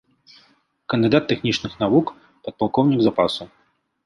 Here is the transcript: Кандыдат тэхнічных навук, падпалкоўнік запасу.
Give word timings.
Кандыдат 0.93 1.27
тэхнічных 1.31 1.75
навук, 1.83 2.07
падпалкоўнік 2.49 2.99
запасу. 3.11 3.43